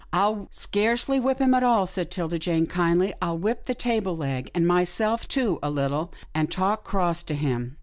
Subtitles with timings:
[0.11, 4.49] "I'll scarcely whip him at all," said 'Tilda Jane, kindly." I'll whip the table leg,
[4.55, 7.77] and myself too a little, and talk cross to him.